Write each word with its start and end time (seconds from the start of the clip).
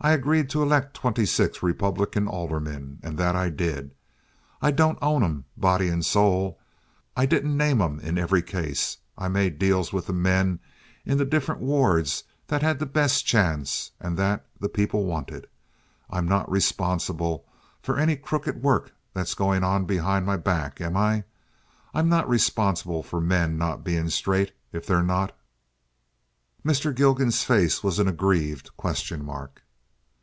"I 0.00 0.12
agreed 0.12 0.50
to 0.50 0.62
elect 0.62 0.92
twenty 0.92 1.24
six 1.24 1.62
Republican 1.62 2.28
aldermen, 2.28 2.98
and 3.02 3.16
that 3.16 3.34
I 3.34 3.48
did. 3.48 3.90
I 4.60 4.70
don't 4.70 4.98
own 5.00 5.24
'em 5.24 5.46
body 5.56 5.88
and 5.88 6.04
soul. 6.04 6.60
I 7.16 7.24
didn't 7.24 7.56
name 7.56 7.80
'em 7.80 8.00
in 8.00 8.18
every 8.18 8.42
case. 8.42 8.98
I 9.16 9.28
made 9.28 9.58
deals 9.58 9.94
with 9.94 10.06
the 10.06 10.12
men 10.12 10.58
in 11.06 11.16
the 11.16 11.24
different 11.24 11.62
wards 11.62 12.24
that 12.48 12.60
had 12.60 12.80
the 12.80 12.84
best 12.84 13.24
chance, 13.24 13.92
and 13.98 14.18
that 14.18 14.44
the 14.60 14.68
people 14.68 15.06
wanted. 15.06 15.46
I'm 16.10 16.28
not 16.28 16.50
responsible 16.50 17.46
for 17.80 17.96
any 17.98 18.14
crooked 18.14 18.62
work 18.62 18.92
that's 19.14 19.32
going 19.32 19.64
on 19.64 19.86
behind 19.86 20.26
my 20.26 20.36
back, 20.36 20.82
am 20.82 20.98
I? 20.98 21.24
I'm 21.94 22.10
not 22.10 22.28
responsible 22.28 23.02
for 23.02 23.22
men's 23.22 23.58
not 23.58 23.84
being 23.84 24.10
straight 24.10 24.52
if 24.70 24.86
they're 24.86 25.02
not?" 25.02 25.34
Mr. 26.62 26.94
Gilgan's 26.94 27.42
face 27.42 27.82
was 27.82 27.98
an 27.98 28.06
aggrieved 28.06 28.76
question 28.76 29.24
mark. 29.24 29.62